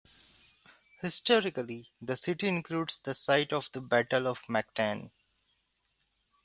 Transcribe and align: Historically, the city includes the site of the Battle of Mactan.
Historically, 1.03 1.91
the 2.01 2.15
city 2.15 2.47
includes 2.47 2.97
the 2.97 3.13
site 3.13 3.53
of 3.53 3.71
the 3.71 3.81
Battle 3.81 4.25
of 4.27 4.41
Mactan. 4.47 5.11